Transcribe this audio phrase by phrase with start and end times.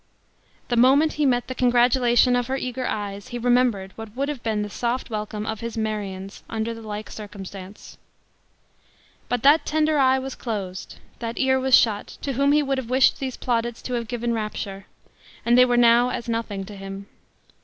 [0.69, 4.41] The moment he met the congratulation of her eager eyes, he remembered what would have
[4.41, 7.99] been the soft welcome of his Marion's under the like circumstance!
[9.29, 12.89] But that tender eye was closed that ear was shut, to whom he would have
[12.89, 14.87] wished these plaudits to have given rapture
[15.45, 17.05] and they were now as nothing to him.